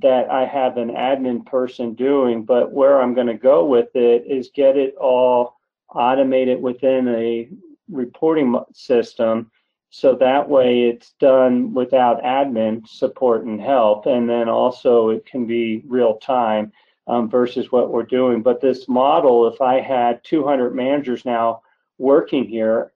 that 0.00 0.30
I 0.30 0.46
have 0.46 0.76
an 0.76 0.90
admin 0.90 1.44
person 1.44 1.94
doing. 1.94 2.44
But 2.44 2.72
where 2.72 3.00
I'm 3.00 3.14
going 3.14 3.26
to 3.26 3.34
go 3.34 3.64
with 3.64 3.88
it 3.94 4.24
is 4.26 4.50
get 4.54 4.76
it 4.76 4.94
all 4.96 5.56
automated 5.94 6.62
within 6.62 7.08
a 7.08 7.48
reporting 7.90 8.58
system. 8.72 9.50
So 9.90 10.14
that 10.16 10.48
way 10.48 10.84
it's 10.84 11.12
done 11.20 11.74
without 11.74 12.22
admin 12.22 12.88
support 12.88 13.44
and 13.44 13.60
help. 13.60 14.06
And 14.06 14.28
then 14.28 14.48
also 14.48 15.10
it 15.10 15.26
can 15.26 15.46
be 15.46 15.82
real 15.86 16.16
time 16.16 16.72
um, 17.06 17.28
versus 17.28 17.72
what 17.72 17.90
we're 17.90 18.02
doing. 18.04 18.42
But 18.42 18.60
this 18.60 18.88
model, 18.88 19.46
if 19.48 19.60
I 19.60 19.80
had 19.80 20.22
200 20.24 20.74
managers 20.74 21.24
now 21.24 21.62
working 21.98 22.44
here, 22.44 22.92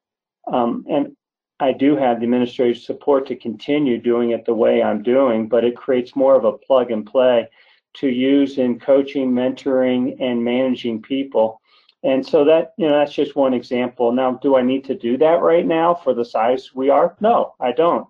um, 0.46 0.84
and 0.88 1.16
I 1.58 1.72
do 1.72 1.96
have 1.96 2.18
the 2.18 2.24
administrative 2.24 2.82
support 2.82 3.26
to 3.28 3.36
continue 3.36 3.98
doing 3.98 4.30
it 4.30 4.44
the 4.44 4.54
way 4.54 4.82
I'm 4.82 5.02
doing, 5.02 5.48
but 5.48 5.64
it 5.64 5.76
creates 5.76 6.14
more 6.14 6.34
of 6.34 6.44
a 6.44 6.52
plug 6.52 6.90
and 6.90 7.06
play 7.06 7.48
to 7.94 8.08
use 8.08 8.58
in 8.58 8.78
coaching, 8.78 9.32
mentoring, 9.32 10.20
and 10.20 10.44
managing 10.44 11.00
people. 11.00 11.60
And 12.02 12.24
so 12.24 12.44
that, 12.44 12.74
you 12.76 12.86
know, 12.86 12.98
that's 12.98 13.14
just 13.14 13.36
one 13.36 13.54
example. 13.54 14.12
Now, 14.12 14.34
do 14.34 14.56
I 14.56 14.62
need 14.62 14.84
to 14.84 14.94
do 14.94 15.16
that 15.16 15.40
right 15.40 15.66
now 15.66 15.94
for 15.94 16.12
the 16.12 16.24
size 16.24 16.74
we 16.74 16.90
are? 16.90 17.16
No, 17.20 17.54
I 17.58 17.72
don't. 17.72 18.06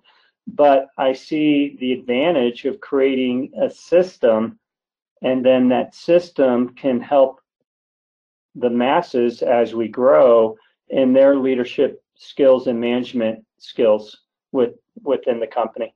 But 0.48 0.88
I 0.98 1.12
see 1.12 1.76
the 1.80 1.92
advantage 1.92 2.64
of 2.64 2.80
creating 2.80 3.52
a 3.60 3.70
system 3.70 4.58
and 5.22 5.44
then 5.44 5.68
that 5.68 5.94
system 5.94 6.70
can 6.74 7.00
help 7.00 7.40
the 8.54 8.70
masses 8.70 9.42
as 9.42 9.74
we 9.74 9.88
grow 9.88 10.56
in 10.88 11.12
their 11.12 11.36
leadership 11.36 12.02
skills 12.16 12.66
and 12.66 12.80
management 12.80 13.44
skills 13.58 14.16
with 14.52 14.74
within 15.02 15.40
the 15.40 15.46
company. 15.46 15.94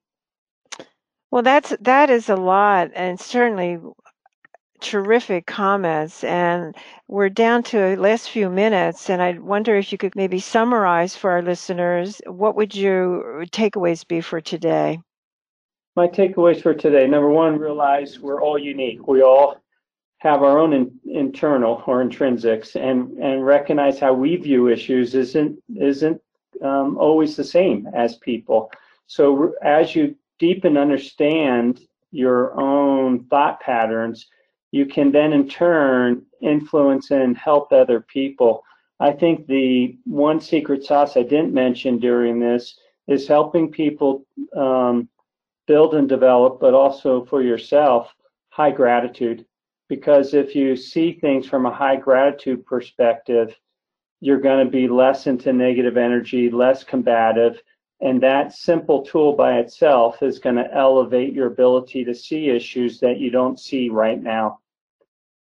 Well, 1.30 1.42
that's 1.42 1.74
that 1.80 2.10
is 2.10 2.28
a 2.28 2.36
lot, 2.36 2.90
and 2.94 3.18
certainly 3.18 3.78
terrific 4.80 5.46
comments. 5.46 6.24
And 6.24 6.74
we're 7.08 7.28
down 7.28 7.62
to 7.64 7.78
the 7.78 7.96
last 7.96 8.30
few 8.30 8.50
minutes, 8.50 9.08
and 9.08 9.22
I 9.22 9.38
wonder 9.38 9.76
if 9.76 9.92
you 9.92 9.98
could 9.98 10.16
maybe 10.16 10.40
summarize 10.40 11.14
for 11.16 11.30
our 11.30 11.42
listeners 11.42 12.20
what 12.26 12.56
would 12.56 12.74
your 12.74 13.44
takeaways 13.46 14.06
be 14.06 14.20
for 14.20 14.40
today 14.40 15.00
my 16.00 16.08
takeaways 16.08 16.62
for 16.62 16.72
today. 16.72 17.06
Number 17.06 17.28
one 17.28 17.58
realize 17.58 18.18
we're 18.18 18.42
all 18.42 18.58
unique. 18.58 19.06
We 19.06 19.20
all 19.20 19.60
have 20.20 20.42
our 20.42 20.58
own 20.58 20.72
in, 20.72 20.90
internal 21.04 21.82
or 21.86 22.02
intrinsics 22.02 22.74
and 22.74 23.18
and 23.18 23.44
recognize 23.44 23.98
how 23.98 24.14
we 24.14 24.36
view 24.36 24.68
issues 24.68 25.14
isn't 25.14 25.62
isn't 25.76 26.18
um, 26.64 26.96
always 26.96 27.36
the 27.36 27.44
same 27.44 27.86
as 27.94 28.16
people. 28.16 28.72
So 29.08 29.52
as 29.62 29.94
you 29.94 30.16
deepen 30.38 30.78
understand 30.78 31.82
your 32.12 32.58
own 32.58 33.24
thought 33.24 33.60
patterns 33.60 34.26
you 34.72 34.86
can 34.86 35.12
then 35.12 35.34
in 35.34 35.48
turn 35.50 36.24
influence 36.40 37.10
and 37.10 37.36
help 37.36 37.72
other 37.72 38.00
people. 38.00 38.62
I 39.00 39.12
think 39.12 39.46
the 39.46 39.98
one 40.06 40.40
secret 40.40 40.82
sauce 40.82 41.18
i 41.18 41.22
didn't 41.22 41.52
mention 41.52 41.98
during 41.98 42.40
this 42.40 42.78
is 43.06 43.28
helping 43.28 43.70
people 43.70 44.24
um, 44.56 45.08
build 45.70 45.94
and 45.94 46.08
develop, 46.08 46.58
but 46.58 46.74
also 46.74 47.24
for 47.26 47.42
yourself, 47.42 48.12
high 48.48 48.72
gratitude. 48.72 49.46
Because 49.88 50.34
if 50.34 50.56
you 50.56 50.74
see 50.74 51.12
things 51.12 51.46
from 51.46 51.64
a 51.64 51.72
high 51.72 51.94
gratitude 51.94 52.66
perspective, 52.66 53.56
you're 54.20 54.40
going 54.40 54.64
to 54.64 54.70
be 54.70 54.88
less 54.88 55.28
into 55.28 55.52
negative 55.52 55.96
energy, 55.96 56.50
less 56.50 56.82
combative. 56.82 57.62
And 58.00 58.20
that 58.20 58.52
simple 58.52 59.02
tool 59.02 59.34
by 59.34 59.60
itself 59.60 60.24
is 60.24 60.40
going 60.40 60.56
to 60.56 60.74
elevate 60.74 61.34
your 61.34 61.46
ability 61.46 62.04
to 62.04 62.16
see 62.16 62.50
issues 62.50 62.98
that 62.98 63.18
you 63.18 63.30
don't 63.30 63.60
see 63.60 63.90
right 63.90 64.20
now. 64.20 64.58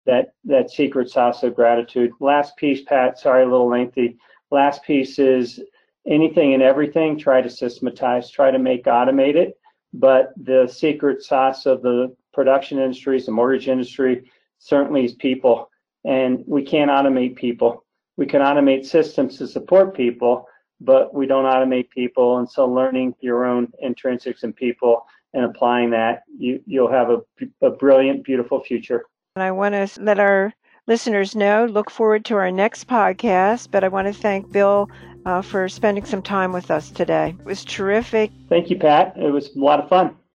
That 0.06 0.34
that 0.44 0.70
secret 0.70 1.10
sauce 1.10 1.42
of 1.42 1.56
gratitude. 1.56 2.12
Last 2.20 2.56
piece, 2.56 2.82
Pat, 2.82 3.18
sorry, 3.18 3.42
a 3.42 3.50
little 3.50 3.68
lengthy. 3.68 4.16
Last 4.52 4.84
piece 4.84 5.18
is 5.18 5.60
anything 6.06 6.54
and 6.54 6.62
everything, 6.62 7.18
try 7.18 7.42
to 7.42 7.50
systematize, 7.50 8.30
try 8.30 8.52
to 8.52 8.60
make 8.60 8.86
automated 8.86 9.54
but 9.92 10.32
the 10.36 10.66
secret 10.66 11.22
sauce 11.22 11.66
of 11.66 11.82
the 11.82 12.14
production 12.32 12.78
industries, 12.78 13.26
the 13.26 13.32
mortgage 13.32 13.68
industry, 13.68 14.30
certainly 14.58 15.04
is 15.04 15.14
people. 15.14 15.68
And 16.04 16.44
we 16.46 16.62
can't 16.62 16.90
automate 16.90 17.36
people. 17.36 17.84
We 18.16 18.26
can 18.26 18.40
automate 18.40 18.86
systems 18.86 19.38
to 19.38 19.46
support 19.46 19.96
people, 19.96 20.46
but 20.80 21.12
we 21.14 21.26
don't 21.26 21.44
automate 21.44 21.90
people. 21.90 22.38
And 22.38 22.48
so 22.48 22.66
learning 22.66 23.14
your 23.20 23.44
own 23.44 23.68
intrinsics 23.84 24.42
and 24.42 24.54
people 24.54 25.04
and 25.34 25.44
applying 25.44 25.90
that, 25.90 26.22
you, 26.38 26.60
you'll 26.66 26.90
have 26.90 27.10
a, 27.10 27.20
a 27.62 27.70
brilliant, 27.70 28.24
beautiful 28.24 28.62
future. 28.62 29.04
And 29.36 29.42
I 29.42 29.50
want 29.52 29.74
to 29.74 30.02
let 30.02 30.18
our 30.18 30.52
listeners 30.86 31.36
know, 31.36 31.66
look 31.66 31.90
forward 31.90 32.24
to 32.26 32.36
our 32.36 32.50
next 32.50 32.88
podcast. 32.88 33.70
But 33.70 33.84
I 33.84 33.88
want 33.88 34.08
to 34.08 34.12
thank 34.12 34.50
Bill 34.50 34.88
uh, 35.26 35.42
for 35.42 35.68
spending 35.68 36.04
some 36.04 36.22
time 36.22 36.52
with 36.52 36.70
us 36.70 36.90
today. 36.90 37.34
It 37.38 37.44
was 37.44 37.64
terrific. 37.64 38.30
Thank 38.48 38.70
you, 38.70 38.78
Pat. 38.78 39.14
It 39.16 39.30
was 39.30 39.54
a 39.54 39.58
lot 39.58 39.80
of 39.80 39.88
fun. 39.88 40.16